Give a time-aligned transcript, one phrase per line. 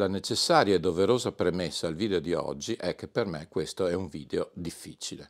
[0.00, 3.94] La necessaria e doverosa premessa al video di oggi è che per me questo è
[3.94, 5.28] un video difficile.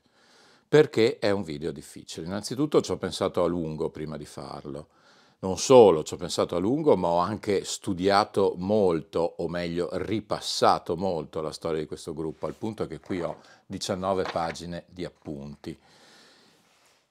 [0.68, 2.26] Perché è un video difficile?
[2.26, 4.88] Innanzitutto ci ho pensato a lungo prima di farlo.
[5.38, 10.96] Non solo ci ho pensato a lungo, ma ho anche studiato molto, o meglio ripassato
[10.96, 15.78] molto la storia di questo gruppo, al punto che qui ho 19 pagine di appunti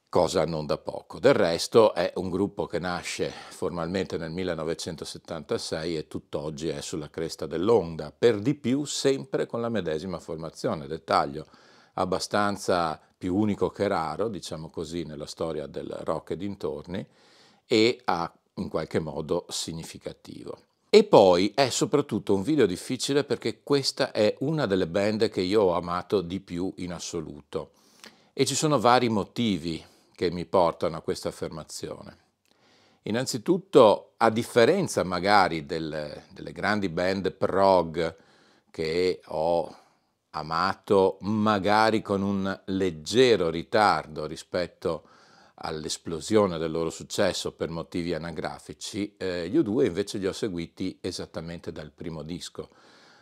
[0.08, 1.18] cosa non da poco.
[1.18, 7.46] Del resto è un gruppo che nasce formalmente nel 1976 e tutt'oggi è sulla cresta
[7.46, 11.46] dell'onda, per di più sempre con la medesima formazione, dettaglio
[11.94, 17.06] abbastanza più unico che raro, diciamo così, nella storia del rock e dintorni,
[17.66, 20.58] e ha in qualche modo significativo.
[20.88, 25.62] E poi è soprattutto un video difficile perché questa è una delle band che io
[25.64, 27.72] ho amato di più in assoluto.
[28.32, 29.84] E ci sono vari motivi
[30.18, 32.16] che mi portano a questa affermazione.
[33.02, 38.16] Innanzitutto, a differenza magari del, delle grandi band prog
[38.68, 39.76] che ho
[40.30, 45.04] amato magari con un leggero ritardo rispetto
[45.54, 51.70] all'esplosione del loro successo per motivi anagrafici, eh, gli U2 invece li ho seguiti esattamente
[51.70, 52.70] dal primo disco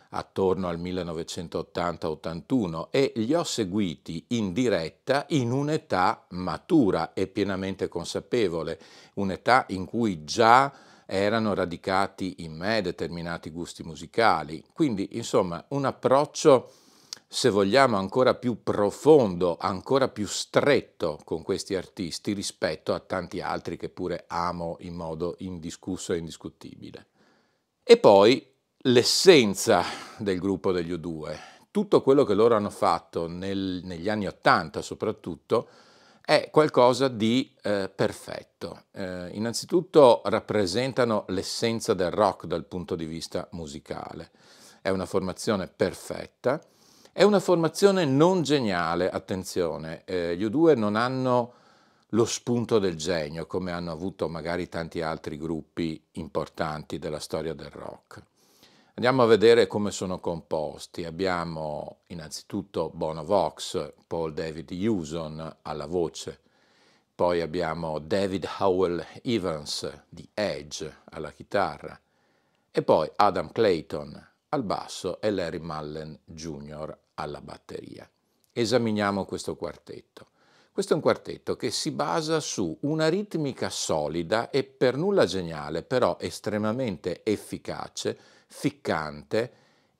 [0.09, 8.79] attorno al 1980-81 e li ho seguiti in diretta in un'età matura e pienamente consapevole,
[9.15, 10.71] un'età in cui già
[11.05, 14.63] erano radicati in me determinati gusti musicali.
[14.73, 16.71] Quindi, insomma, un approccio,
[17.27, 23.77] se vogliamo, ancora più profondo, ancora più stretto con questi artisti rispetto a tanti altri
[23.77, 27.07] che pure amo in modo indiscusso e indiscutibile.
[27.83, 28.55] E poi
[28.87, 29.83] l'essenza
[30.17, 31.37] del gruppo degli U2,
[31.71, 35.67] tutto quello che loro hanno fatto nel, negli anni Ottanta soprattutto,
[36.21, 38.83] è qualcosa di eh, perfetto.
[38.93, 44.31] Eh, innanzitutto rappresentano l'essenza del rock dal punto di vista musicale.
[44.81, 46.61] È una formazione perfetta,
[47.11, 51.53] è una formazione non geniale, attenzione, eh, gli U2 non hanno
[52.11, 57.69] lo spunto del genio come hanno avuto magari tanti altri gruppi importanti della storia del
[57.69, 58.23] rock.
[58.97, 61.05] Andiamo a vedere come sono composti.
[61.05, 66.39] Abbiamo innanzitutto Bono Vox, Paul David Hewson alla voce,
[67.13, 71.99] poi abbiamo David Howell Evans di Edge alla chitarra
[72.71, 76.97] e poi Adam Clayton al basso e Larry Mullen Jr.
[77.13, 78.09] alla batteria.
[78.51, 80.29] Esaminiamo questo quartetto.
[80.77, 85.81] Questo è un quartetto che si basa su una ritmica solida e per nulla geniale,
[85.81, 88.15] però estremamente efficace,
[88.45, 89.51] ficcante,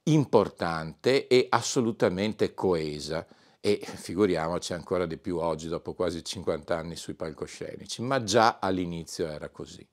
[0.03, 3.25] importante e assolutamente coesa
[3.59, 9.25] e figuriamoci ancora di più oggi dopo quasi 50 anni sui palcoscenici, ma già all'inizio
[9.25, 9.83] era così.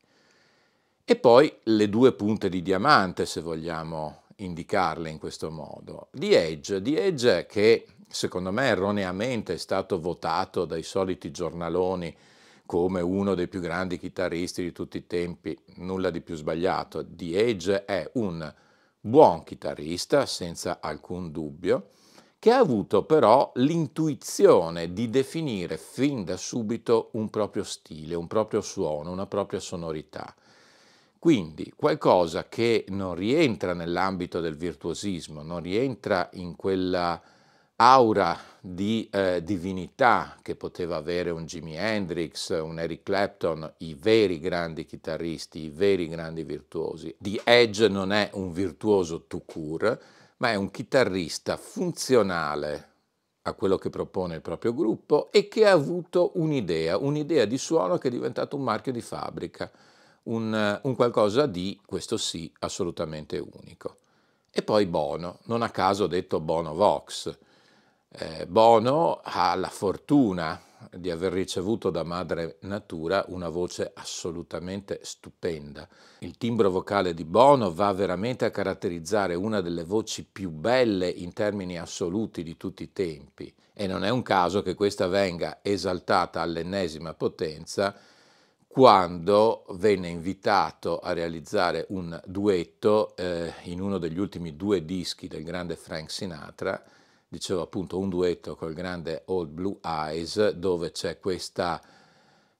[1.03, 6.09] E poi le due punte di diamante, se vogliamo indicarle in questo modo.
[6.13, 12.17] The Edge, The Edge che secondo me erroneamente è stato votato dai soliti giornaloni
[12.65, 17.05] come uno dei più grandi chitarristi di tutti i tempi, nulla di più sbagliato.
[17.07, 18.55] The Age è un
[19.01, 21.91] buon chitarrista, senza alcun dubbio,
[22.39, 28.61] che ha avuto però l'intuizione di definire fin da subito un proprio stile, un proprio
[28.61, 30.35] suono, una propria sonorità.
[31.19, 37.21] Quindi qualcosa che non rientra nell'ambito del virtuosismo, non rientra in quella
[37.77, 44.39] aura di eh, divinità che poteva avere un Jimi Hendrix, un Eric Clapton, i veri
[44.39, 47.15] grandi chitarristi, i veri grandi virtuosi.
[47.19, 49.99] The Edge non è un virtuoso tout court,
[50.39, 52.93] ma è un chitarrista funzionale
[53.43, 57.99] a quello che propone il proprio gruppo e che ha avuto un'idea, un'idea di suono
[57.99, 59.71] che è diventato un marchio di fabbrica,
[60.25, 63.97] un, un qualcosa di, questo sì, assolutamente unico.
[64.51, 67.37] E poi Bono, non a caso detto Bono Vox,
[68.17, 70.61] eh, Bono ha la fortuna
[70.93, 75.89] di aver ricevuto da madre natura una voce assolutamente stupenda.
[76.19, 81.33] Il timbro vocale di Bono va veramente a caratterizzare una delle voci più belle in
[81.33, 86.41] termini assoluti di tutti i tempi e non è un caso che questa venga esaltata
[86.41, 87.95] all'ennesima potenza
[88.69, 95.45] quando venne invitato a realizzare un duetto eh, in uno degli ultimi due dischi del
[95.45, 96.83] grande Frank Sinatra
[97.35, 101.83] dicevo appunto un duetto col grande Old Blue Eyes dove c'è questa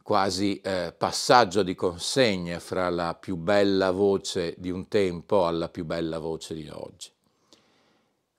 [0.03, 5.85] quasi eh, passaggio di consegne fra la più bella voce di un tempo alla più
[5.85, 7.11] bella voce di oggi.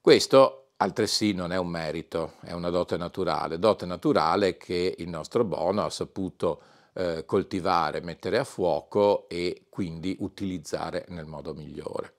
[0.02, 5.46] Questo altresì non è un merito, è una dote naturale, dote naturale che il nostro
[5.46, 6.62] Bono ha saputo
[6.94, 12.14] eh, coltivare, mettere a fuoco e quindi utilizzare nel modo migliore.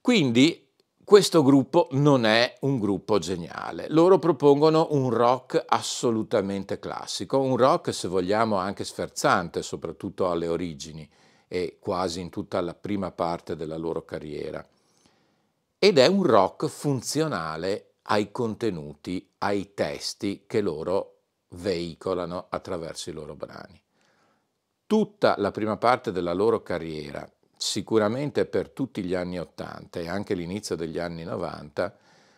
[0.00, 0.69] Quindi
[1.10, 3.86] questo gruppo non è un gruppo geniale.
[3.88, 11.10] Loro propongono un rock assolutamente classico, un rock se vogliamo anche sferzante, soprattutto alle origini
[11.48, 14.64] e quasi in tutta la prima parte della loro carriera.
[15.80, 23.34] Ed è un rock funzionale ai contenuti, ai testi che loro veicolano attraverso i loro
[23.34, 23.82] brani.
[24.86, 27.28] Tutta la prima parte della loro carriera,
[27.60, 31.94] sicuramente per tutti gli anni Ottanta e anche l'inizio degli anni 90,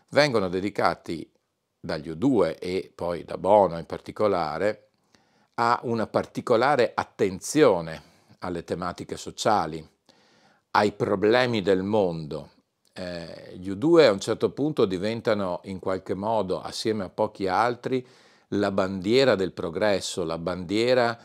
[0.09, 1.31] vengono dedicati
[1.79, 4.89] dagli U2 e poi da Bono in particolare
[5.55, 8.03] a una particolare attenzione
[8.41, 9.89] alle tematiche sociali,
[10.73, 12.51] ai problemi del mondo.
[12.93, 18.05] Eh, gli U2 a un certo punto diventano in qualche modo, assieme a pochi altri,
[18.49, 21.17] la bandiera del progresso, la bandiera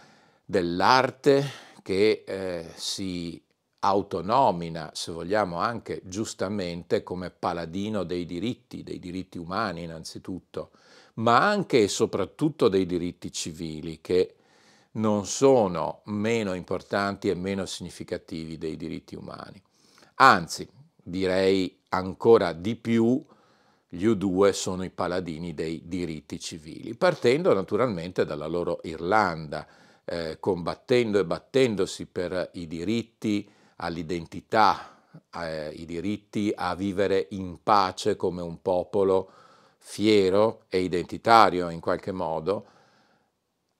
[0.46, 3.44] dell'arte che eh, si
[3.80, 10.72] autonomina, se vogliamo anche giustamente, come paladino dei diritti, dei diritti umani innanzitutto,
[11.16, 14.36] ma anche e soprattutto dei diritti civili che
[14.94, 19.62] non sono meno importanti e meno significativi dei diritti umani.
[20.16, 23.24] Anzi, direi ancora di più,
[23.90, 29.66] gli U2 sono i paladini dei diritti civili, partendo naturalmente dalla loro Irlanda,
[30.04, 35.04] eh, combattendo e battendosi per i diritti all'identità,
[35.34, 39.32] eh, i diritti a vivere in pace come un popolo
[39.78, 42.66] fiero e identitario in qualche modo,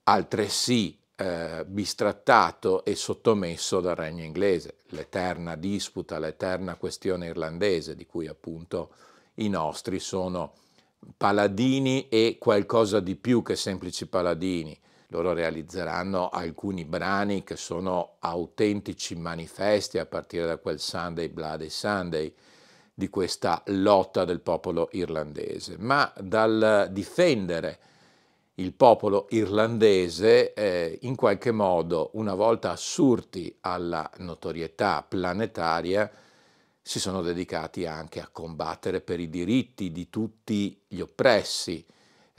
[0.04, 8.26] altresì eh, bistrattato e sottomesso dal regno inglese, l'eterna disputa, l'eterna questione irlandese di cui
[8.26, 8.92] appunto
[9.34, 10.54] i nostri sono
[11.16, 14.78] paladini e qualcosa di più che semplici paladini.
[15.10, 22.34] Loro realizzeranno alcuni brani che sono autentici manifesti a partire da quel Sunday Bloody Sunday
[22.92, 27.78] di questa lotta del popolo irlandese, ma dal difendere
[28.56, 36.10] il popolo irlandese eh, in qualche modo, una volta assurti alla notorietà planetaria,
[36.82, 41.86] si sono dedicati anche a combattere per i diritti di tutti gli oppressi,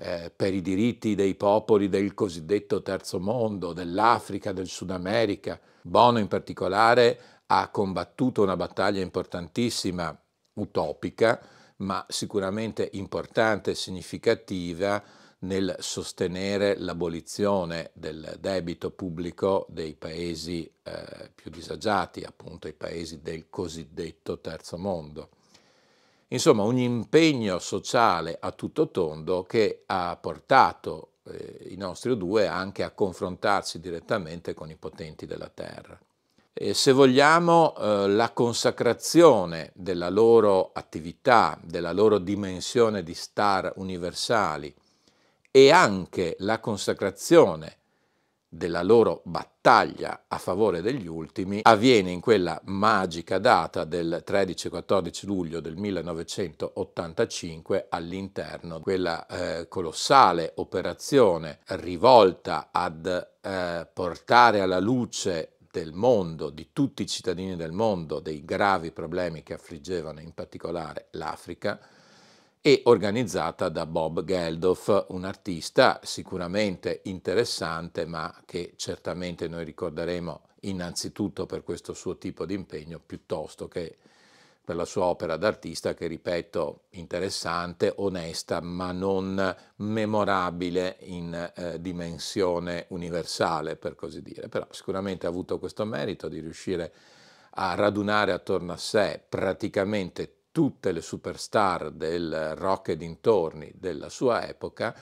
[0.01, 5.59] eh, per i diritti dei popoli del cosiddetto terzo mondo, dell'Africa, del Sud America.
[5.81, 10.17] Bono in particolare ha combattuto una battaglia importantissima,
[10.53, 11.41] utopica,
[11.77, 15.03] ma sicuramente importante e significativa
[15.39, 23.49] nel sostenere l'abolizione del debito pubblico dei paesi eh, più disagiati, appunto i paesi del
[23.49, 25.29] cosiddetto terzo mondo.
[26.31, 32.83] Insomma, un impegno sociale a tutto tondo che ha portato eh, i nostri due anche
[32.83, 35.99] a confrontarsi direttamente con i potenti della terra.
[36.53, 44.73] E se vogliamo, eh, la consacrazione della loro attività, della loro dimensione di star universali,
[45.51, 47.78] e anche la consacrazione
[48.49, 55.59] della loro battaglia a favore degli ultimi avviene in quella magica data del 13-14 luglio
[55.59, 65.93] del 1985 all'interno di quella eh, colossale operazione rivolta ad eh, portare alla luce del
[65.93, 71.79] mondo, di tutti i cittadini del mondo, dei gravi problemi che affliggevano in particolare l'Africa,
[72.61, 81.45] e organizzata da Bob Geldof, un artista sicuramente interessante, ma che certamente noi ricorderemo innanzitutto
[81.45, 83.97] per questo suo tipo di impegno, piuttosto che
[84.69, 92.85] per la sua opera d'artista che, ripeto, interessante, onesta, ma non memorabile in eh, dimensione
[92.89, 94.49] universale, per così dire.
[94.49, 96.93] Però sicuramente ha avuto questo merito di riuscire
[97.51, 104.47] a radunare attorno a sé praticamente tutte le superstar del rock e dintorni della sua
[104.47, 104.95] epoca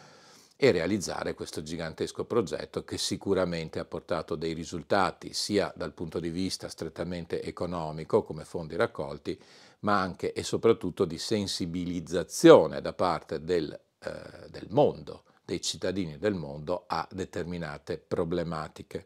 [0.60, 6.30] e realizzare questo gigantesco progetto che sicuramente ha portato dei risultati sia dal punto di
[6.30, 9.40] vista strettamente economico come fondi raccolti,
[9.82, 16.34] ma anche e soprattutto di sensibilizzazione da parte del, eh, del mondo, dei cittadini del
[16.34, 19.06] mondo a determinate problematiche.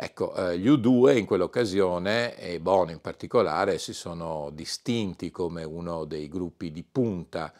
[0.00, 6.04] Ecco, eh, gli U2 in quell'occasione, e Bono in particolare, si sono distinti come uno
[6.04, 7.52] dei gruppi di punta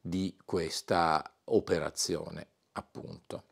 [0.00, 3.44] di questa operazione, appunto.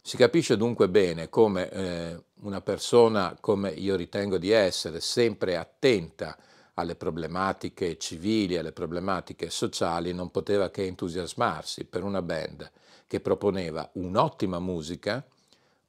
[0.00, 6.38] Si capisce dunque bene come eh, una persona, come io ritengo di essere, sempre attenta
[6.72, 12.70] alle problematiche civili, alle problematiche sociali, non poteva che entusiasmarsi per una band
[13.06, 15.22] che proponeva un'ottima musica,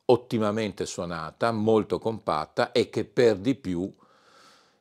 [0.05, 3.91] ottimamente suonata, molto compatta e che per di più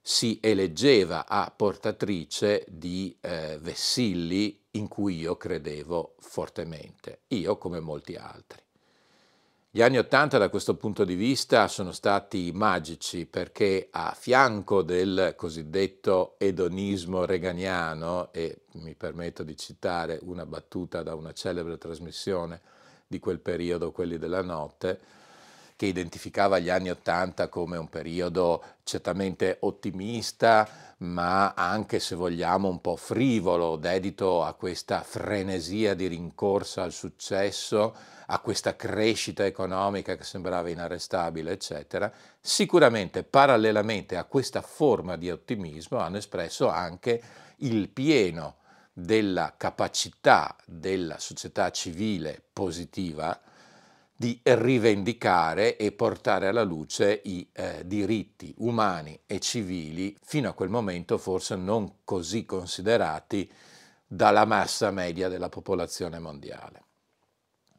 [0.00, 8.14] si eleggeva a portatrice di eh, vessilli in cui io credevo fortemente, io come molti
[8.16, 8.62] altri.
[9.70, 15.34] Gli anni Ottanta da questo punto di vista sono stati magici perché a fianco del
[15.36, 22.60] cosiddetto edonismo reganiano, e mi permetto di citare una battuta da una celebre trasmissione
[23.06, 25.00] di quel periodo, quelli della notte,
[25.76, 32.80] che identificava gli anni Ottanta come un periodo certamente ottimista, ma anche, se vogliamo, un
[32.80, 37.94] po' frivolo, dedito a questa frenesia di rincorsa al successo,
[38.26, 45.98] a questa crescita economica che sembrava inarrestabile, eccetera, sicuramente parallelamente a questa forma di ottimismo
[45.98, 47.20] hanno espresso anche
[47.58, 48.56] il pieno
[48.96, 53.38] della capacità della società civile positiva
[54.16, 60.68] di rivendicare e portare alla luce i eh, diritti umani e civili, fino a quel
[60.68, 63.50] momento forse non così considerati
[64.06, 66.84] dalla massa media della popolazione mondiale.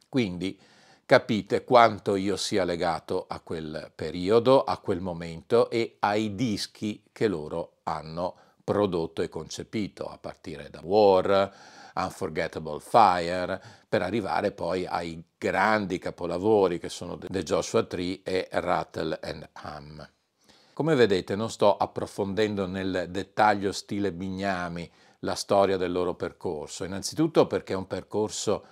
[0.09, 0.59] Quindi
[1.05, 7.27] capite quanto io sia legato a quel periodo, a quel momento e ai dischi che
[7.27, 11.53] loro hanno prodotto e concepito, a partire da War,
[11.95, 19.19] Unforgettable Fire, per arrivare poi ai grandi capolavori che sono The Joshua Tree e Rattle
[19.21, 20.09] and Hum.
[20.73, 27.47] Come vedete non sto approfondendo nel dettaglio stile Bignami la storia del loro percorso, innanzitutto
[27.47, 28.65] perché è un percorso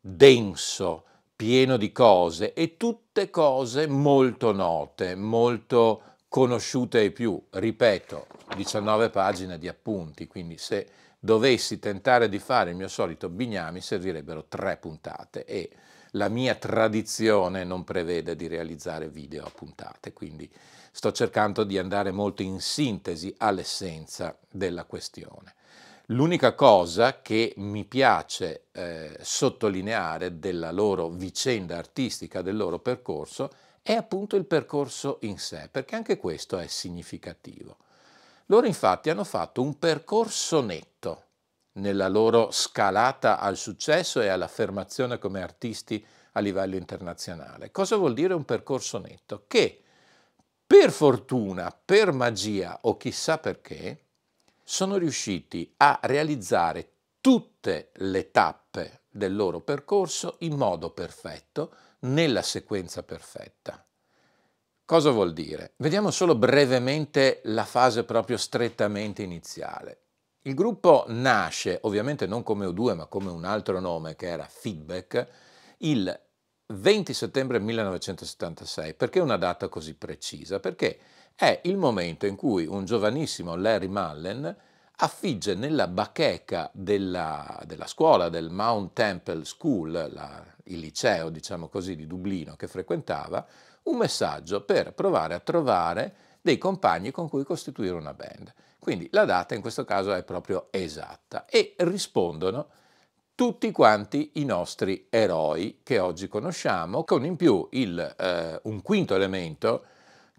[0.00, 1.04] denso,
[1.36, 7.40] pieno di cose e tutte cose molto note, molto conosciute ai più.
[7.50, 10.88] Ripeto, 19 pagine di appunti, quindi se
[11.18, 15.70] dovessi tentare di fare il mio solito bignami servirebbero tre puntate e
[16.12, 20.50] la mia tradizione non prevede di realizzare video a puntate, quindi
[20.90, 25.54] sto cercando di andare molto in sintesi all'essenza della questione.
[26.10, 33.50] L'unica cosa che mi piace eh, sottolineare della loro vicenda artistica, del loro percorso,
[33.82, 37.76] è appunto il percorso in sé, perché anche questo è significativo.
[38.46, 41.24] Loro infatti hanno fatto un percorso netto
[41.72, 47.70] nella loro scalata al successo e all'affermazione come artisti a livello internazionale.
[47.70, 49.44] Cosa vuol dire un percorso netto?
[49.46, 49.82] Che
[50.66, 54.04] per fortuna, per magia o chissà perché,
[54.62, 63.02] sono riusciti a realizzare tutte le tappe del loro percorso in modo perfetto, nella sequenza
[63.02, 63.85] perfetta.
[64.86, 65.72] Cosa vuol dire?
[65.78, 70.02] Vediamo solo brevemente la fase proprio strettamente iniziale.
[70.42, 75.26] Il gruppo nasce, ovviamente non come O2 ma come un altro nome che era Feedback,
[75.78, 76.20] il
[76.66, 78.94] 20 settembre 1976.
[78.94, 80.60] Perché una data così precisa?
[80.60, 81.00] Perché
[81.34, 84.56] è il momento in cui un giovanissimo Larry Mullen
[84.98, 91.96] affigge nella bacheca della, della scuola del Mount Temple School, la, il liceo diciamo così
[91.96, 93.44] di Dublino che frequentava,
[93.86, 98.52] un messaggio per provare a trovare dei compagni con cui costituire una band.
[98.78, 102.68] Quindi la data in questo caso è proprio esatta e rispondono
[103.34, 109.14] tutti quanti i nostri eroi che oggi conosciamo, con in più il, eh, un quinto
[109.14, 109.84] elemento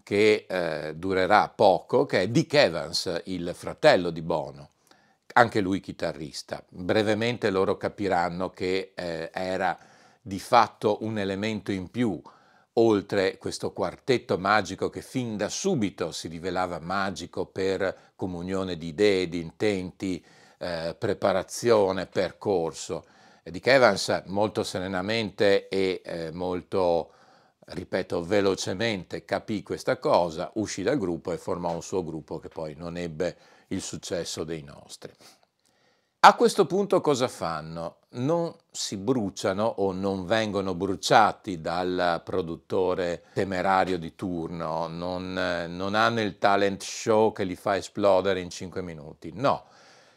[0.02, 4.70] che eh, durerà poco, che è Dick Evans, il fratello di Bono,
[5.34, 6.64] anche lui chitarrista.
[6.66, 9.78] Brevemente loro capiranno che eh, era
[10.20, 12.20] di fatto un elemento in più
[12.78, 19.28] oltre questo quartetto magico che fin da subito si rivelava magico per comunione di idee,
[19.28, 20.24] di intenti,
[20.58, 23.04] eh, preparazione, percorso.
[23.42, 27.10] E Dick Evans molto serenamente e eh, molto,
[27.66, 32.74] ripeto, velocemente capì questa cosa, uscì dal gruppo e formò un suo gruppo che poi
[32.76, 33.36] non ebbe
[33.68, 35.12] il successo dei nostri.
[36.20, 37.97] A questo punto cosa fanno?
[38.10, 45.34] Non si bruciano o non vengono bruciati dal produttore temerario di turno, non,
[45.68, 49.64] non hanno il talent show che li fa esplodere in 5 minuti, no.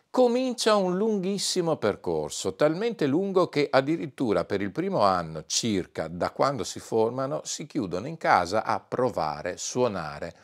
[0.09, 6.63] Comincia un lunghissimo percorso, talmente lungo che addirittura per il primo anno circa da quando
[6.63, 10.35] si formano si chiudono in casa a provare, suonare,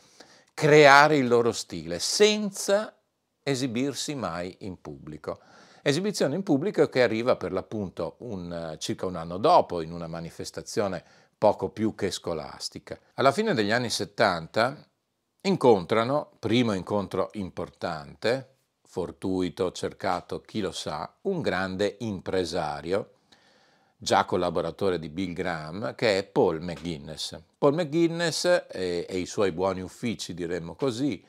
[0.54, 2.94] creare il loro stile senza
[3.42, 5.40] esibirsi mai in pubblico.
[5.88, 11.02] Esibizione in pubblico che arriva per l'appunto un, circa un anno dopo in una manifestazione
[11.38, 13.00] poco più che scolastica.
[13.14, 14.86] Alla fine degli anni 70
[15.44, 23.12] incontrano, primo incontro importante, fortuito, cercato, chi lo sa, un grande impresario,
[23.96, 27.40] già collaboratore di Bill Graham, che è Paul McGuinness.
[27.58, 31.24] Paul McGuinness e, e i suoi buoni uffici, diremmo così,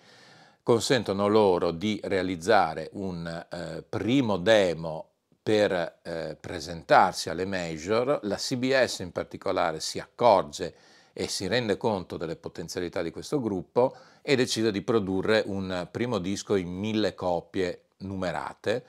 [0.69, 5.07] consentono loro di realizzare un eh, primo demo
[5.43, 10.75] per eh, presentarsi alle major, la CBS in particolare si accorge
[11.15, 16.19] e si rende conto delle potenzialità di questo gruppo e decide di produrre un primo
[16.19, 18.85] disco in mille copie numerate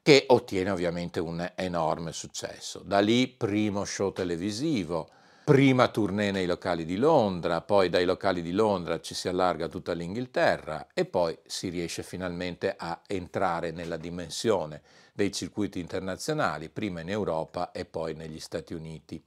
[0.00, 2.80] che ottiene ovviamente un enorme successo.
[2.82, 5.10] Da lì primo show televisivo,
[5.48, 9.94] prima tournée nei locali di Londra, poi dai locali di Londra ci si allarga tutta
[9.94, 14.82] l'Inghilterra e poi si riesce finalmente a entrare nella dimensione
[15.14, 19.24] dei circuiti internazionali, prima in Europa e poi negli Stati Uniti.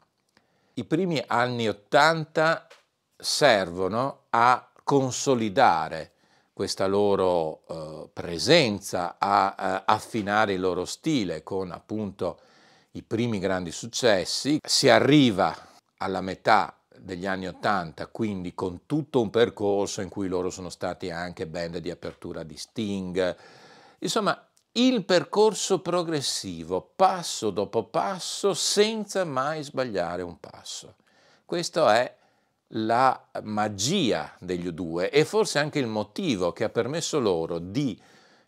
[0.75, 2.67] I primi anni Ottanta
[3.17, 6.11] servono a consolidare
[6.53, 12.37] questa loro eh, presenza, a, a affinare il loro stile con appunto
[12.91, 14.59] i primi grandi successi.
[14.63, 15.69] Si arriva
[16.01, 21.09] alla metà degli anni Ottanta, quindi con tutto un percorso in cui loro sono stati
[21.09, 23.35] anche band di apertura di Sting.
[23.99, 30.95] Insomma, il percorso progressivo, passo dopo passo, senza mai sbagliare un passo.
[31.45, 32.15] Questa è
[32.73, 37.99] la magia degli U2 e forse anche il motivo che ha permesso loro di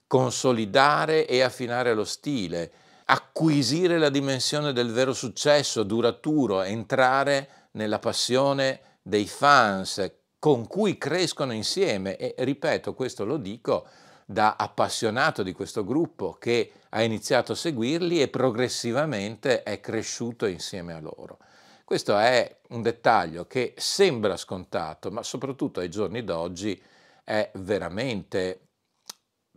[0.08, 2.72] consolidare e affinare lo stile,
[3.14, 11.54] acquisire la dimensione del vero successo duraturo, entrare nella passione dei fans con cui crescono
[11.54, 13.86] insieme e ripeto, questo lo dico
[14.26, 20.94] da appassionato di questo gruppo che ha iniziato a seguirli e progressivamente è cresciuto insieme
[20.94, 21.38] a loro.
[21.86, 26.82] Questo è un dettaglio che sembra scontato, ma soprattutto ai giorni d'oggi
[27.24, 28.70] è veramente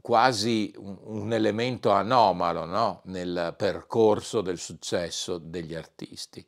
[0.06, 3.00] quasi un, elemento anomalo no?
[3.06, 6.46] nel percorso del successo degli artisti.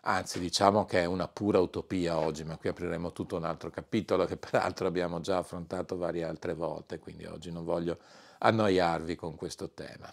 [0.00, 4.24] Anzi, diciamo che è una pura utopia oggi, ma qui apriremo tutto un altro capitolo
[4.24, 7.98] che peraltro abbiamo già affrontato varie altre volte, quindi oggi non voglio
[8.38, 10.10] annoiarvi con questo tema.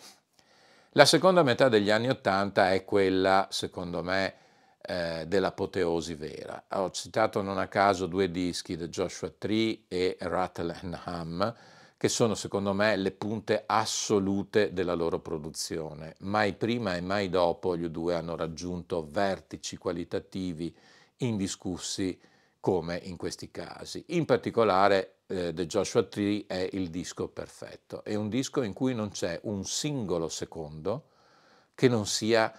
[0.91, 4.35] La seconda metà degli anni Ottanta è quella, secondo me,
[4.81, 6.65] eh, dell'apoteosi vera.
[6.73, 11.55] Ho citato non a caso due dischi, The Joshua Tree e Rattle and Hum,
[11.97, 16.15] che sono secondo me le punte assolute della loro produzione.
[16.19, 20.75] Mai prima e mai dopo gli due hanno raggiunto vertici qualitativi
[21.17, 22.19] indiscussi
[22.59, 24.03] come in questi casi.
[24.07, 28.93] In particolare eh, The Joshua Tree è il disco perfetto, è un disco in cui
[28.93, 31.09] non c'è un singolo secondo
[31.75, 32.51] che non sia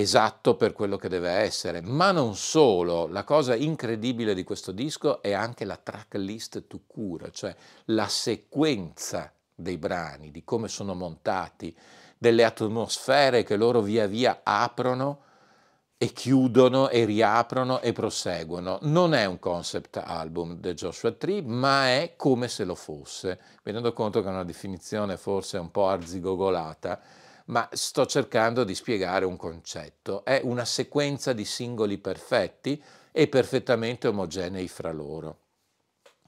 [0.00, 5.20] esatto per quello che deve essere, ma non solo, la cosa incredibile di questo disco
[5.20, 7.54] è anche la tracklist to cura, cioè
[7.86, 11.76] la sequenza dei brani, di come sono montati,
[12.16, 15.24] delle atmosfere che loro via via aprono
[15.98, 18.78] e chiudono e riaprono e proseguono.
[18.82, 23.38] Non è un concept album del Joshua Tree, ma è come se lo fosse.
[23.62, 27.00] Mi rendo conto che è una definizione forse un po' arzigogolata,
[27.46, 30.24] ma sto cercando di spiegare un concetto.
[30.24, 35.38] È una sequenza di singoli perfetti e perfettamente omogenei fra loro.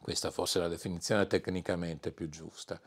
[0.00, 2.80] Questa fosse la definizione tecnicamente più giusta.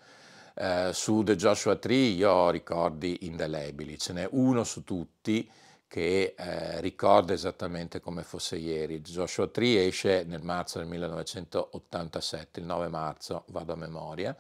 [0.54, 5.50] Eh, su The Joshua Tree io ho ricordi indelebili, ce n'è uno su tutti
[5.88, 9.02] che eh, ricorda esattamente come fosse ieri.
[9.02, 14.36] Joshua Tree esce nel marzo del 1987, il 9 marzo, vado a memoria,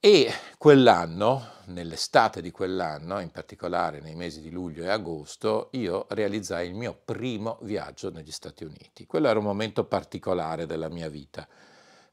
[0.00, 6.68] e quell'anno, nell'estate di quell'anno, in particolare nei mesi di luglio e agosto, io realizzai
[6.68, 9.06] il mio primo viaggio negli Stati Uniti.
[9.06, 11.48] Quello era un momento particolare della mia vita,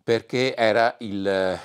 [0.04, 1.60] perché era il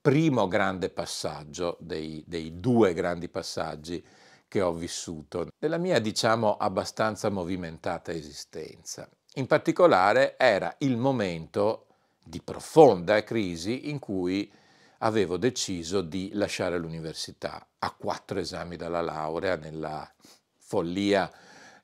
[0.00, 4.04] primo grande passaggio dei, dei due grandi passaggi
[4.46, 9.08] che ho vissuto nella mia, diciamo, abbastanza movimentata esistenza.
[9.34, 11.86] In particolare era il momento
[12.24, 14.50] di profonda crisi in cui
[14.98, 20.10] avevo deciso di lasciare l'università a quattro esami dalla laurea nella
[20.56, 21.30] follia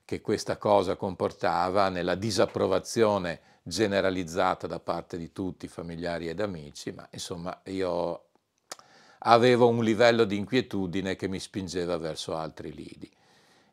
[0.03, 7.07] che questa cosa comportava, nella disapprovazione generalizzata da parte di tutti, familiari ed amici, ma
[7.11, 8.25] insomma io
[9.19, 13.11] avevo un livello di inquietudine che mi spingeva verso altri lidi.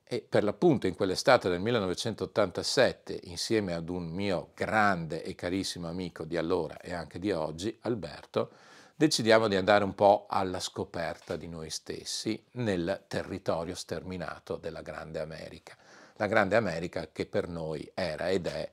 [0.02, 6.24] E per l'appunto in quell'estate del 1987, insieme ad un mio grande e carissimo amico
[6.24, 8.50] di allora e anche di oggi, Alberto,
[8.94, 15.20] decidiamo di andare un po' alla scoperta di noi stessi nel territorio sterminato della Grande
[15.20, 15.76] America.
[16.16, 18.70] La Grande America che per noi era ed è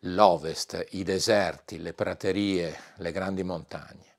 [0.00, 4.10] l'ovest, i deserti, le praterie, le grandi montagne.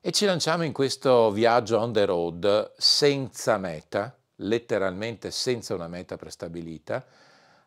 [0.00, 6.16] E ci lanciamo in questo viaggio on the road senza meta, letteralmente senza una meta
[6.16, 7.04] prestabilita,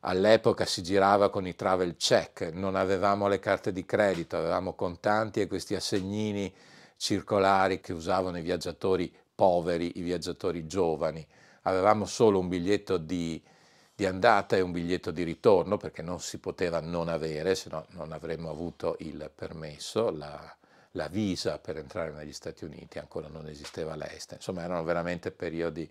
[0.01, 5.41] all'epoca si girava con i travel check, non avevamo le carte di credito, avevamo contanti
[5.41, 6.53] e questi assegnini
[6.95, 11.25] circolari che usavano i viaggiatori poveri, i viaggiatori giovani.
[11.63, 13.41] Avevamo solo un biglietto di,
[13.93, 17.85] di andata e un biglietto di ritorno perché non si poteva non avere, se no
[17.89, 20.55] non avremmo avuto il permesso, la,
[20.91, 25.89] la visa per entrare negli Stati Uniti, ancora non esisteva l'Est, insomma erano veramente periodi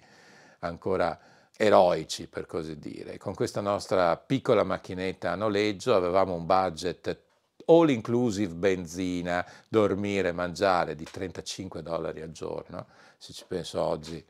[0.60, 1.18] ancora
[1.62, 3.18] eroici per così dire.
[3.18, 7.20] Con questa nostra piccola macchinetta a noleggio avevamo un budget
[7.66, 12.86] all inclusive benzina, dormire, mangiare di 35 dollari al giorno,
[13.18, 14.24] se ci penso oggi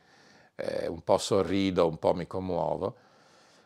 [0.55, 2.95] eh, un po' sorrido, un po' mi commuovo.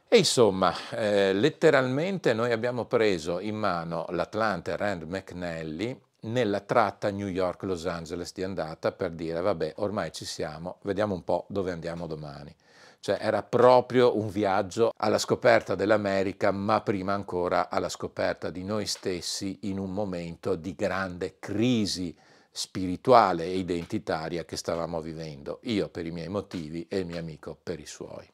[0.08, 7.28] E insomma, eh, letteralmente noi abbiamo preso in mano l'Atlante Rand McNally nella tratta New
[7.28, 12.06] York-Los Angeles di andata per dire vabbè ormai ci siamo, vediamo un po' dove andiamo
[12.06, 12.56] domani.
[13.06, 18.88] Cioè era proprio un viaggio alla scoperta dell'America, ma prima ancora alla scoperta di noi
[18.88, 22.18] stessi in un momento di grande crisi
[22.50, 27.56] spirituale e identitaria che stavamo vivendo, io per i miei motivi e il mio amico
[27.62, 28.28] per i suoi.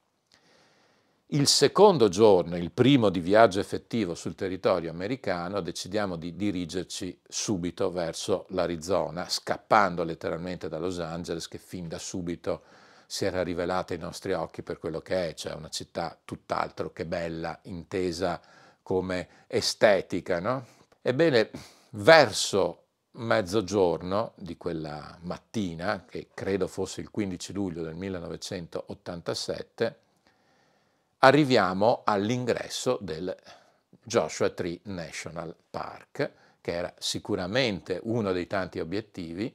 [1.26, 7.92] Il secondo giorno, il primo di viaggio effettivo sul territorio americano, decidiamo di dirigerci subito
[7.92, 12.62] verso l'Arizona, scappando letteralmente da Los Angeles, che fin da subito
[13.12, 17.06] si era rivelata ai nostri occhi per quello che è, cioè una città tutt'altro che
[17.06, 18.40] bella, intesa
[18.82, 20.40] come estetica.
[20.40, 20.66] No?
[21.02, 21.50] Ebbene,
[21.90, 30.00] verso mezzogiorno di quella mattina, che credo fosse il 15 luglio del 1987,
[31.18, 33.36] arriviamo all'ingresso del
[34.04, 39.54] Joshua Tree National Park, che era sicuramente uno dei tanti obiettivi,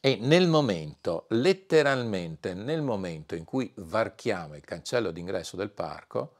[0.00, 6.34] e nel momento, letteralmente nel momento in cui varchiamo il cancello d'ingresso del parco,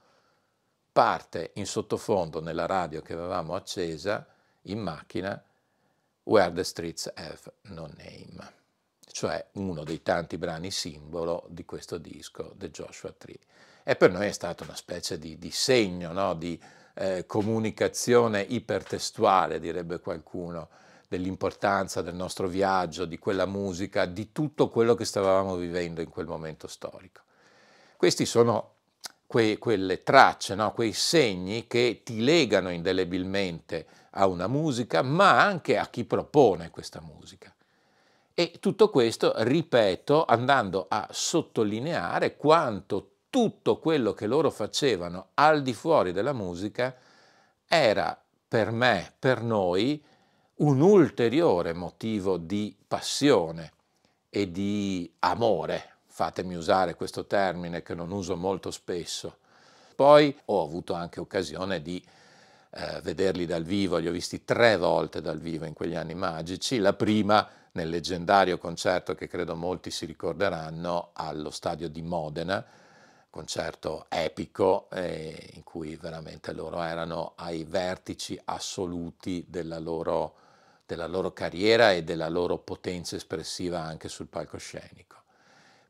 [0.92, 4.26] parte in sottofondo nella radio che avevamo accesa
[4.62, 5.42] in macchina
[6.24, 8.52] Where the Streets Have No Name,
[9.10, 13.38] cioè uno dei tanti brani simbolo di questo disco, The Joshua Tree
[13.88, 16.34] e per noi è stata una specie di, di segno, no?
[16.34, 16.60] di
[16.92, 20.68] eh, comunicazione ipertestuale, direbbe qualcuno,
[21.08, 26.26] dell'importanza del nostro viaggio, di quella musica, di tutto quello che stavamo vivendo in quel
[26.26, 27.22] momento storico.
[27.96, 28.74] Questi sono
[29.26, 30.72] que, quelle tracce, no?
[30.72, 37.00] quei segni che ti legano indelebilmente a una musica, ma anche a chi propone questa
[37.00, 37.52] musica.
[38.34, 45.74] E tutto questo, ripeto, andando a sottolineare quanto tutto quello che loro facevano al di
[45.74, 46.94] fuori della musica
[47.66, 48.18] era
[48.48, 50.02] per me, per noi,
[50.58, 53.72] un ulteriore motivo di passione
[54.28, 59.36] e di amore, fatemi usare questo termine che non uso molto spesso.
[59.94, 62.04] Poi ho avuto anche occasione di
[62.70, 66.78] eh, vederli dal vivo, li ho visti tre volte dal vivo in quegli anni magici,
[66.78, 72.64] la prima nel leggendario concerto che credo molti si ricorderanno allo stadio di Modena,
[73.30, 80.34] concerto epico eh, in cui veramente loro erano ai vertici assoluti della loro,
[80.88, 85.16] della loro carriera e della loro potenza espressiva anche sul palcoscenico.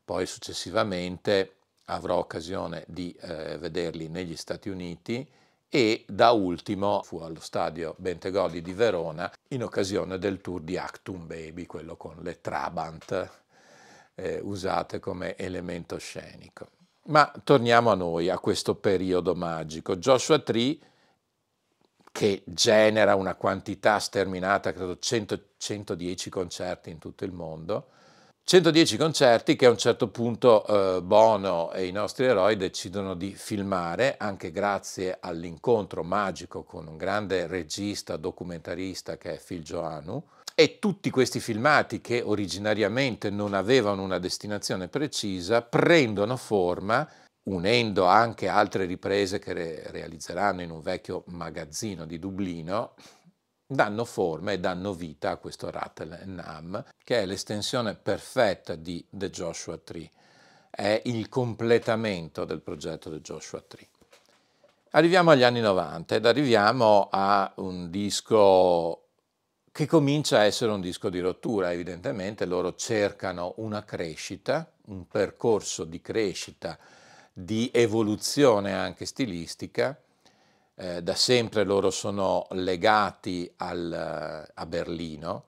[0.03, 1.53] Poi successivamente
[1.85, 5.25] avrò occasione di eh, vederli negli Stati Uniti
[5.69, 11.25] e da ultimo fu allo stadio Bentegodi di Verona in occasione del tour di Actum
[11.25, 13.29] Baby, quello con le Trabant
[14.15, 16.67] eh, usate come elemento scenico.
[17.03, 19.95] Ma torniamo a noi, a questo periodo magico.
[19.95, 20.77] Joshua Tree,
[22.11, 27.87] che genera una quantità sterminata, credo 100, 110 concerti in tutto il mondo,
[28.43, 33.35] 110 concerti che a un certo punto eh, Bono e i nostri eroi decidono di
[33.35, 40.23] filmare, anche grazie all'incontro magico con un grande regista, documentarista che è Phil Joannou,
[40.55, 47.07] e tutti questi filmati che originariamente non avevano una destinazione precisa prendono forma
[47.49, 52.93] unendo anche altre riprese che re- realizzeranno in un vecchio magazzino di Dublino,
[53.65, 59.29] danno forma e danno vita a questo Rattle Nam, che è l'estensione perfetta di The
[59.29, 60.09] Joshua Tree,
[60.69, 63.87] è il completamento del progetto The Joshua Tree.
[64.91, 69.03] Arriviamo agli anni 90 ed arriviamo a un disco
[69.71, 75.85] che comincia a essere un disco di rottura, evidentemente loro cercano una crescita, un percorso
[75.85, 76.77] di crescita,
[77.43, 79.97] di evoluzione anche stilistica,
[80.75, 85.45] eh, da sempre loro sono legati al, a Berlino,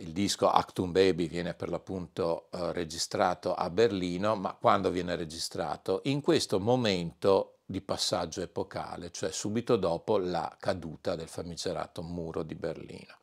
[0.00, 6.02] il disco Actum Baby viene per l'appunto eh, registrato a Berlino, ma quando viene registrato?
[6.04, 12.54] In questo momento di passaggio epocale, cioè subito dopo la caduta del famigerato muro di
[12.54, 13.16] Berlino.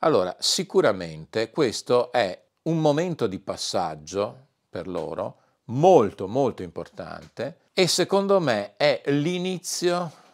[0.00, 8.40] Allora, sicuramente questo è un momento di passaggio per loro molto molto importante e secondo
[8.40, 10.24] me è l'inizio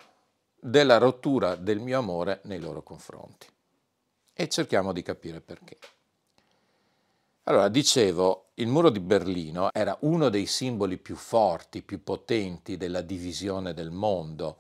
[0.59, 3.47] della rottura del mio amore nei loro confronti.
[4.35, 5.79] E cerchiamo di capire perché.
[7.45, 13.01] Allora, dicevo, il muro di Berlino era uno dei simboli più forti, più potenti della
[13.01, 14.59] divisione del mondo,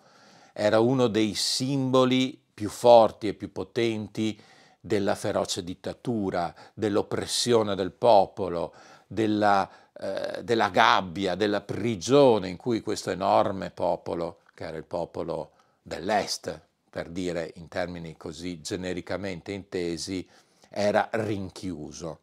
[0.52, 4.38] era uno dei simboli più forti e più potenti
[4.80, 8.74] della feroce dittatura, dell'oppressione del popolo,
[9.06, 9.70] della,
[10.02, 16.60] eh, della gabbia, della prigione in cui questo enorme popolo, che era il popolo dell'Est,
[16.90, 20.28] per dire in termini così genericamente intesi,
[20.68, 22.18] era rinchiuso.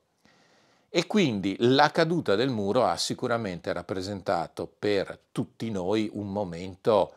[0.89, 7.13] E quindi la caduta del muro ha sicuramente rappresentato per tutti noi un momento,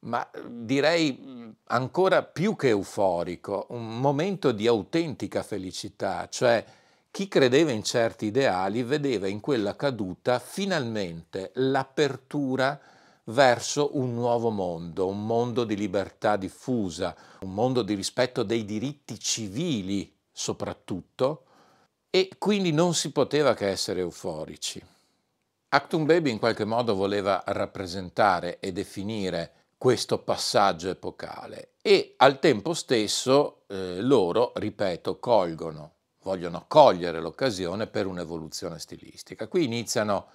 [0.00, 6.64] ma direi ancora più che euforico, un momento di autentica felicità, cioè
[7.10, 12.80] chi credeva in certi ideali vedeva in quella caduta finalmente l'apertura
[13.24, 19.18] verso un nuovo mondo, un mondo di libertà diffusa, un mondo di rispetto dei diritti
[19.18, 21.44] civili soprattutto,
[22.10, 24.82] e quindi non si poteva che essere euforici.
[25.72, 32.74] Actum Baby in qualche modo voleva rappresentare e definire questo passaggio epocale e al tempo
[32.74, 39.48] stesso eh, loro, ripeto, colgono, vogliono cogliere l'occasione per un'evoluzione stilistica.
[39.48, 40.26] Qui iniziano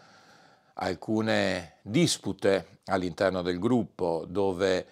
[0.76, 4.86] alcune dispute all'interno del gruppo dove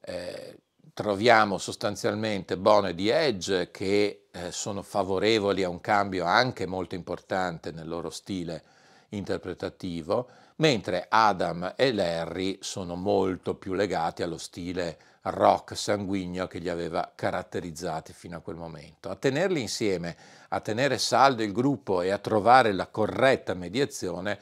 [0.00, 0.58] eh,
[0.94, 6.94] troviamo sostanzialmente Bono e di Edge che eh, sono favorevoli a un cambio anche molto
[6.94, 8.62] importante nel loro stile
[9.10, 16.68] interpretativo, mentre Adam e Larry sono molto più legati allo stile rock sanguigno che li
[16.68, 19.10] aveva caratterizzati fino a quel momento.
[19.10, 20.16] A tenerli insieme,
[20.56, 24.38] a tenere saldo il gruppo e a trovare la corretta mediazione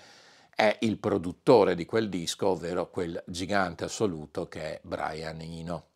[0.55, 5.87] è il produttore di quel disco, ovvero quel gigante assoluto che è Brian Eno.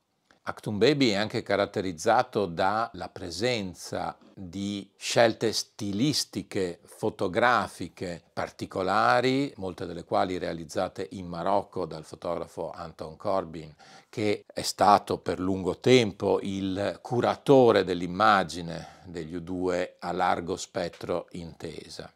[0.42, 10.38] Actum Baby è anche caratterizzato dalla presenza di scelte stilistiche, fotografiche particolari, molte delle quali
[10.38, 13.72] realizzate in Marocco dal fotografo Anton Corbin,
[14.18, 22.12] che è stato per lungo tempo il curatore dell'immagine degli U2 a largo spettro intesa.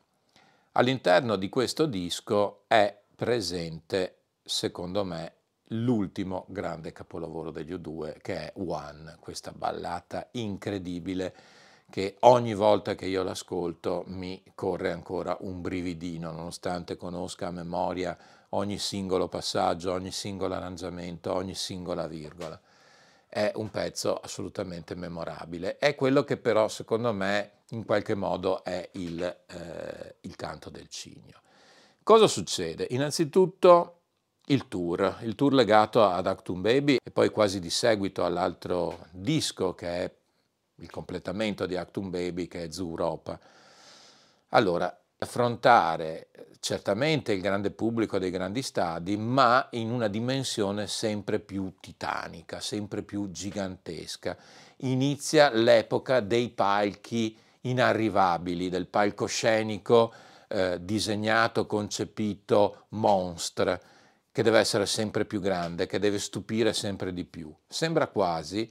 [0.72, 5.32] All'interno di questo disco è presente, secondo me,
[5.66, 11.32] l'ultimo grande capolavoro degli U2 che è One, questa ballata incredibile
[11.88, 18.18] che ogni volta che io l'ascolto mi corre ancora un brividino, nonostante conosca a memoria
[18.54, 22.58] ogni singolo passaggio, ogni singolo arrangiamento, ogni singola virgola.
[23.26, 25.78] È un pezzo assolutamente memorabile.
[25.78, 30.88] È quello che però secondo me in qualche modo è il, eh, il canto del
[30.88, 31.40] cigno.
[32.02, 32.86] Cosa succede?
[32.90, 34.00] Innanzitutto
[34.46, 39.74] il tour, il tour legato ad Actum Baby e poi quasi di seguito all'altro disco
[39.74, 40.14] che è
[40.76, 43.38] il completamento di Actum Baby che è Europa.
[44.48, 46.28] Allora, affrontare
[46.60, 53.02] certamente il grande pubblico dei grandi stadi, ma in una dimensione sempre più titanica, sempre
[53.02, 54.36] più gigantesca.
[54.78, 60.12] Inizia l'epoca dei palchi inarrivabili, del palcoscenico
[60.48, 63.80] eh, disegnato, concepito, monstre
[64.30, 67.52] che deve essere sempre più grande, che deve stupire sempre di più.
[67.68, 68.70] Sembra quasi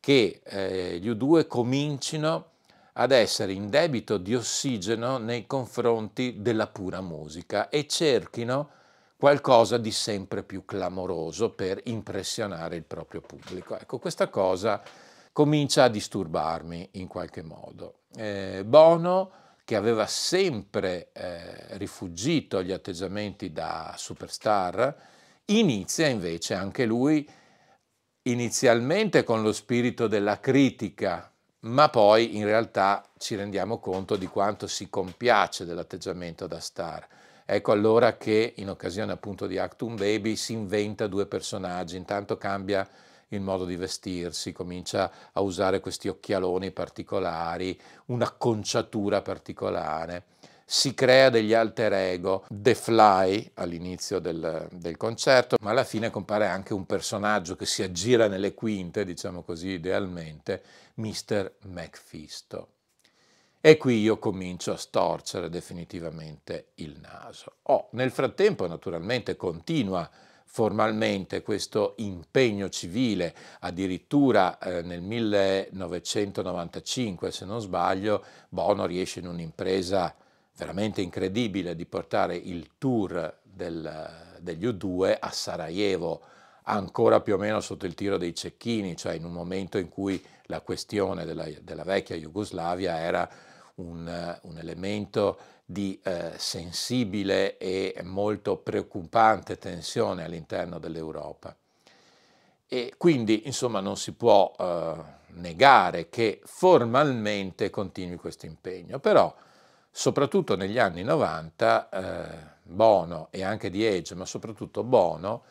[0.00, 2.50] che eh, gli U2 comincino
[2.98, 8.70] ad essere in debito di ossigeno nei confronti della pura musica e cerchino
[9.16, 13.78] qualcosa di sempre più clamoroso per impressionare il proprio pubblico.
[13.78, 14.82] Ecco, questa cosa
[15.32, 18.00] comincia a disturbarmi in qualche modo.
[18.14, 19.30] Eh, Bono
[19.64, 24.94] che aveva sempre eh, rifugito gli atteggiamenti da superstar,
[25.46, 27.28] inizia invece anche lui
[28.22, 34.66] inizialmente con lo spirito della critica, ma poi in realtà ci rendiamo conto di quanto
[34.66, 37.06] si compiace dell'atteggiamento da star.
[37.44, 42.88] Ecco allora che in occasione appunto di Actum Baby si inventa due personaggi, intanto cambia
[43.28, 50.24] il modo di vestirsi, comincia a usare questi occhialoni particolari, un'acconciatura particolare,
[50.68, 56.48] si crea degli alter ego, The Fly all'inizio del, del, concerto, ma alla fine compare
[56.48, 60.60] anche un personaggio che si aggira nelle quinte, diciamo così idealmente,
[60.94, 61.52] Mr.
[61.66, 62.70] Macfisto.
[63.60, 67.58] E qui io comincio a storcere definitivamente il naso.
[67.62, 70.10] Oh, nel frattempo naturalmente continua
[70.44, 80.12] formalmente questo impegno civile, addirittura eh, nel 1995, se non sbaglio, Bono riesce in un'impresa
[80.56, 86.22] veramente incredibile di portare il tour del, degli U2 a Sarajevo,
[86.64, 90.22] ancora più o meno sotto il tiro dei cecchini, cioè in un momento in cui
[90.46, 93.28] la questione della, della vecchia Jugoslavia era
[93.76, 101.54] un, un elemento di eh, sensibile e molto preoccupante tensione all'interno dell'Europa.
[102.68, 104.94] E quindi, insomma, non si può eh,
[105.34, 109.34] negare che formalmente continui questo impegno, però
[109.96, 115.44] soprattutto negli anni 90 eh, Bono e anche di Edge, ma soprattutto Bono,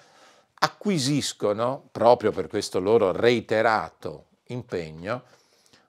[0.60, 5.24] acquisiscono, proprio per questo loro reiterato impegno,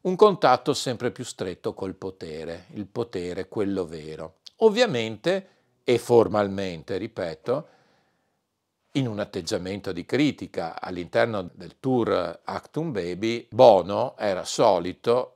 [0.02, 4.36] un contatto sempre più stretto col potere, il potere quello vero.
[4.60, 5.48] Ovviamente
[5.84, 7.68] e formalmente, ripeto,
[8.92, 15.35] in un atteggiamento di critica all'interno del tour Actum Baby, Bono era solito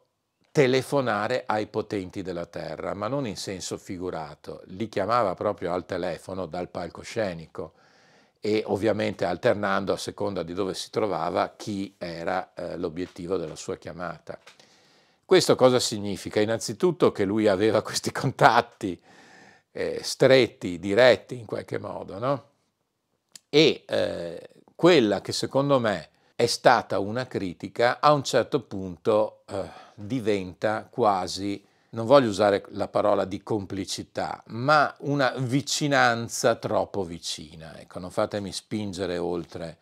[0.53, 6.47] telefonare ai potenti della terra, ma non in senso figurato, li chiamava proprio al telefono
[6.47, 7.75] dal palcoscenico
[8.41, 13.77] e ovviamente alternando a seconda di dove si trovava chi era eh, l'obiettivo della sua
[13.77, 14.39] chiamata.
[15.25, 16.41] Questo cosa significa?
[16.41, 19.01] Innanzitutto che lui aveva questi contatti
[19.73, 22.45] eh, stretti, diretti in qualche modo, no?
[23.49, 26.10] E eh, quella che secondo me
[26.40, 29.62] è stata una critica, a un certo punto eh,
[29.94, 37.79] diventa quasi, non voglio usare la parola di complicità, ma una vicinanza troppo vicina.
[37.79, 39.76] Ecco, non fatemi spingere oltre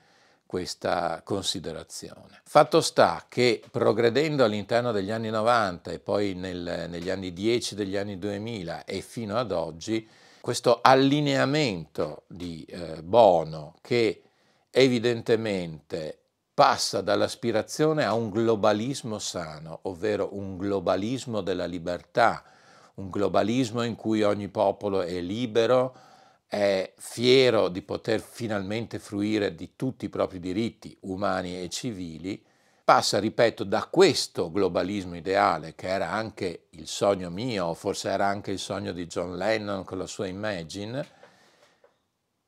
[0.47, 2.41] questa considerazione.
[2.43, 7.97] Fatto sta che progredendo all'interno degli anni 90 e poi nel, negli anni 10 degli
[7.97, 10.09] anni 2000 e fino ad oggi,
[10.41, 14.23] questo allineamento di eh, Bono che
[14.73, 16.19] evidentemente
[16.59, 22.43] passa dall'aspirazione a un globalismo sano, ovvero un globalismo della libertà,
[22.95, 25.95] un globalismo in cui ogni popolo è libero,
[26.49, 32.45] è fiero di poter finalmente fruire di tutti i propri diritti umani e civili,
[32.83, 38.51] passa, ripeto, da questo globalismo ideale, che era anche il sogno mio, forse era anche
[38.51, 41.07] il sogno di John Lennon con la sua Imagine,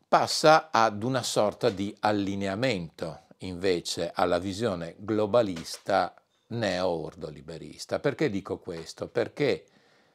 [0.09, 6.15] passa ad una sorta di allineamento invece alla visione globalista
[6.49, 7.99] neo-ordoliberista.
[8.01, 9.09] Perché dico questo?
[9.09, 9.67] Perché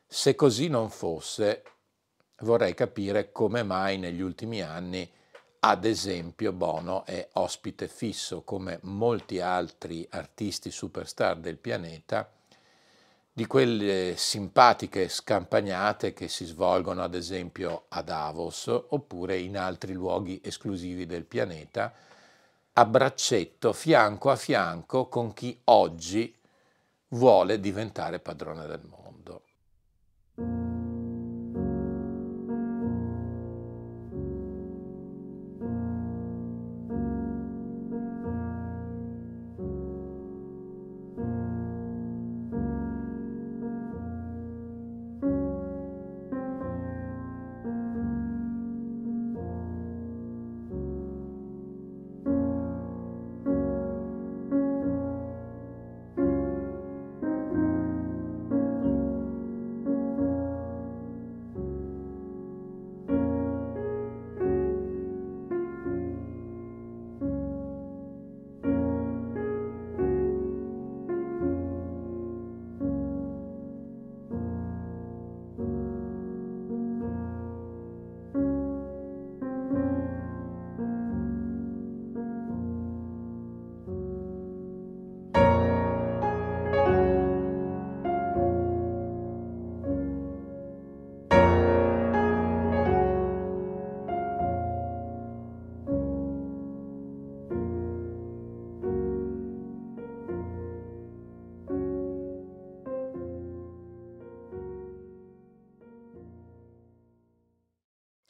[0.05, 1.63] se così non fosse,
[2.39, 5.09] vorrei capire come mai negli ultimi anni,
[5.59, 12.29] ad esempio, Bono è ospite fisso, come molti altri artisti superstar del pianeta,
[13.33, 20.39] di quelle simpatiche scampagnate che si svolgono ad esempio a Davos oppure in altri luoghi
[20.43, 21.93] esclusivi del pianeta,
[22.77, 26.35] a braccetto, fianco a fianco con chi oggi
[27.09, 29.04] vuole diventare padrone del mondo.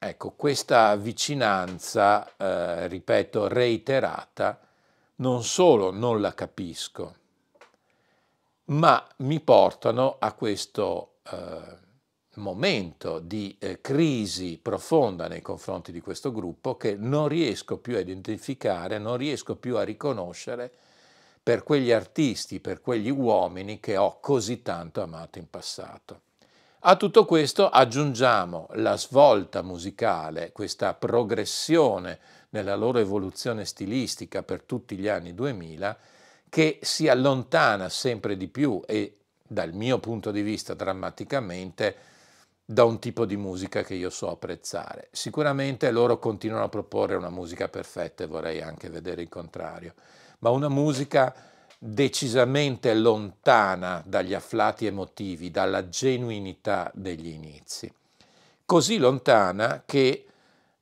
[0.07, 4.59] Ecco, questa vicinanza, eh, ripeto, reiterata,
[5.15, 7.15] non solo non la capisco,
[8.65, 11.77] ma mi portano a questo eh,
[12.35, 17.99] momento di eh, crisi profonda nei confronti di questo gruppo che non riesco più a
[17.99, 20.71] identificare, non riesco più a riconoscere
[21.41, 26.24] per quegli artisti, per quegli uomini che ho così tanto amato in passato.
[26.87, 32.19] A tutto questo aggiungiamo la svolta musicale, questa progressione
[32.49, 35.97] nella loro evoluzione stilistica per tutti gli anni 2000,
[36.47, 41.95] che si allontana sempre di più e dal mio punto di vista drammaticamente
[42.63, 45.07] da un tipo di musica che io so apprezzare.
[45.09, 49.95] Sicuramente loro continuano a proporre una musica perfetta e vorrei anche vedere il contrario,
[50.37, 51.33] ma una musica
[51.79, 57.91] decisamente lontana dagli afflati emotivi, dalla genuinità degli inizi.
[58.65, 60.25] Così lontana che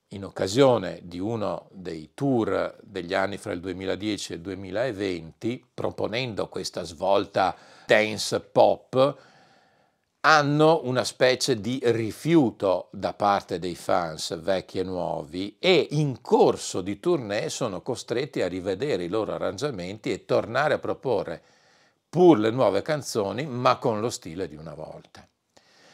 [0.08, 6.48] in occasione di uno dei tour degli anni fra il 2010 e il 2020, proponendo
[6.48, 7.54] questa svolta
[7.86, 9.16] dance pop,
[10.26, 16.80] hanno una specie di rifiuto da parte dei fans vecchi e nuovi e in corso
[16.80, 21.42] di tournée sono costretti a rivedere i loro arrangiamenti e tornare a proporre
[22.08, 25.28] pur le nuove canzoni ma con lo stile di una volta.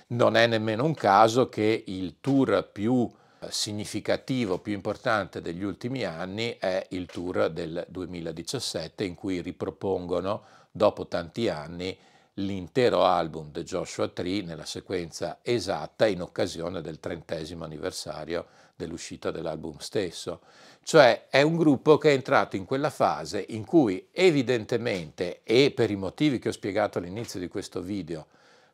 [0.08, 3.10] Non è nemmeno un caso che il tour più
[3.48, 11.08] significativo, più importante degli ultimi anni è il tour del 2017 in cui ripropongono dopo
[11.08, 11.98] tanti anni
[12.40, 19.76] l'intero album The Joshua Tree nella sequenza esatta in occasione del trentesimo anniversario dell'uscita dell'album
[19.78, 20.40] stesso.
[20.82, 25.90] Cioè è un gruppo che è entrato in quella fase in cui evidentemente, e per
[25.90, 28.26] i motivi che ho spiegato all'inizio di questo video,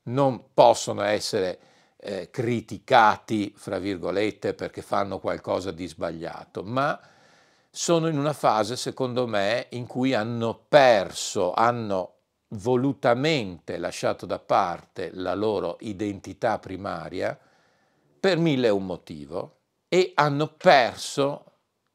[0.04, 1.58] non possono essere
[1.96, 6.98] eh, criticati, fra virgolette, perché fanno qualcosa di sbagliato, ma
[7.68, 12.15] sono in una fase, secondo me, in cui hanno perso, hanno
[12.48, 17.38] volutamente lasciato da parte la loro identità primaria
[18.18, 21.44] per mille un motivo e hanno perso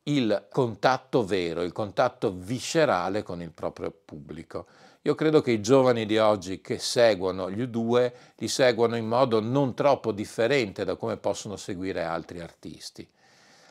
[0.03, 4.67] il contatto vero, il contatto viscerale con il proprio pubblico.
[5.03, 9.39] Io credo che i giovani di oggi che seguono gli U2 li seguono in modo
[9.39, 13.07] non troppo differente da come possono seguire altri artisti.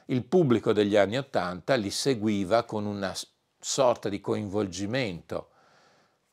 [0.07, 3.15] Il pubblico degli anni Ottanta li seguiva con una
[3.59, 5.50] sorta di coinvolgimento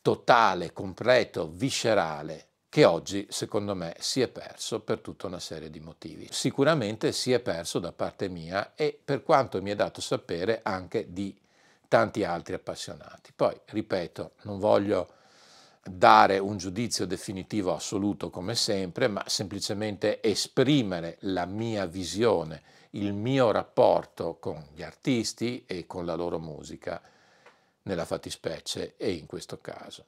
[0.08, 5.82] totale, completo, viscerale, che oggi secondo me si è perso per tutta una serie di
[5.82, 6.30] motivi.
[6.32, 11.12] Sicuramente si è perso da parte mia e per quanto mi è dato sapere anche
[11.12, 11.38] di
[11.90, 13.34] tanti altri appassionati.
[13.36, 15.10] Poi, ripeto, non voglio
[15.84, 23.52] dare un giudizio definitivo assoluto come sempre, ma semplicemente esprimere la mia visione, il mio
[23.52, 27.02] rapporto con gli artisti e con la loro musica
[27.88, 30.06] nella fattispecie e in questo caso.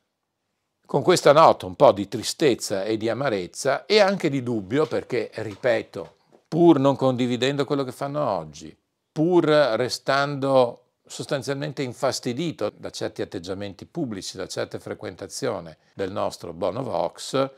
[0.86, 5.32] Con questa nota un po' di tristezza e di amarezza e anche di dubbio perché,
[5.34, 6.18] ripeto,
[6.48, 8.76] pur non condividendo quello che fanno oggi,
[9.12, 17.50] pur restando sostanzialmente infastidito da certi atteggiamenti pubblici, da certe frequentazioni del nostro Bono Vox,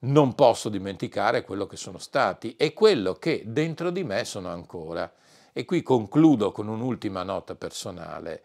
[0.00, 5.12] non posso dimenticare quello che sono stati e quello che dentro di me sono ancora.
[5.52, 8.42] E qui concludo con un'ultima nota personale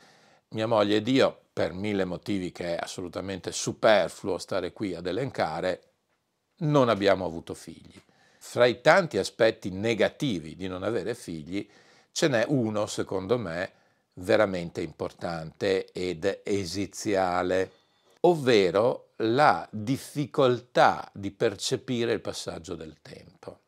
[0.50, 5.84] mia moglie ed io, per mille motivi che è assolutamente superfluo stare qui ad elencare,
[6.60, 8.02] non abbiamo avuto figli.
[8.40, 11.68] Fra i tanti aspetti negativi di non avere figli,
[12.12, 13.74] ce n'è uno, secondo me,
[14.14, 17.72] veramente importante ed esiziale,
[18.22, 23.60] ovvero la difficoltà di percepire il passaggio del tempo.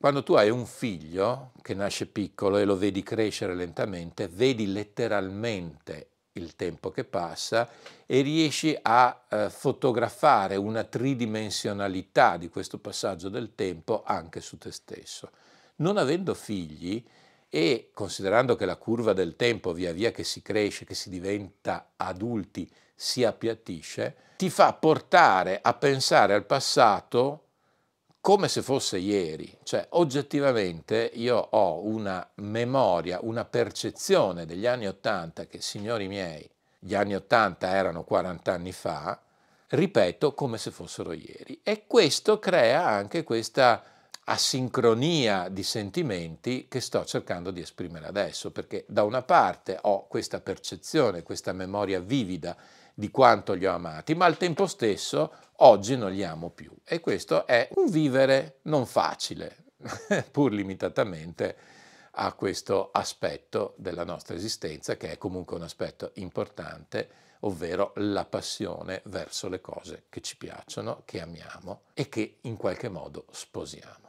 [0.00, 6.08] Quando tu hai un figlio che nasce piccolo e lo vedi crescere lentamente, vedi letteralmente
[6.32, 7.68] il tempo che passa
[8.06, 14.72] e riesci a eh, fotografare una tridimensionalità di questo passaggio del tempo anche su te
[14.72, 15.32] stesso.
[15.76, 17.04] Non avendo figli
[17.50, 21.90] e considerando che la curva del tempo via via che si cresce, che si diventa
[21.96, 27.48] adulti, si appiattisce, ti fa portare a pensare al passato
[28.20, 35.46] come se fosse ieri, cioè oggettivamente io ho una memoria, una percezione degli anni Ottanta
[35.46, 36.48] che, signori miei,
[36.78, 39.18] gli anni Ottanta erano 40 anni fa,
[39.68, 41.60] ripeto come se fossero ieri.
[41.62, 43.82] E questo crea anche questa
[44.24, 50.40] asincronia di sentimenti che sto cercando di esprimere adesso, perché da una parte ho questa
[50.40, 52.54] percezione, questa memoria vivida
[52.94, 55.32] di quanto li ho amati, ma al tempo stesso
[55.62, 56.72] oggi non li amo più.
[56.84, 59.64] E questo è un vivere non facile,
[60.30, 61.56] pur limitatamente
[62.12, 67.08] a questo aspetto della nostra esistenza, che è comunque un aspetto importante,
[67.40, 72.88] ovvero la passione verso le cose che ci piacciono, che amiamo e che in qualche
[72.88, 74.08] modo sposiamo.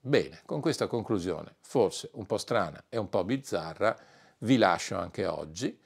[0.00, 3.96] Bene, con questa conclusione, forse un po' strana e un po' bizzarra,
[4.38, 5.78] vi lascio anche oggi.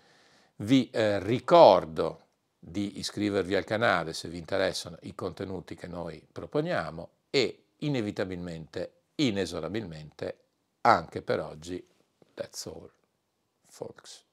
[0.56, 2.28] Vi eh, ricordo
[2.62, 10.38] di iscrivervi al canale se vi interessano i contenuti che noi proponiamo e inevitabilmente, inesorabilmente,
[10.82, 11.84] anche per oggi,
[12.34, 12.90] that's all,
[13.66, 14.24] folks.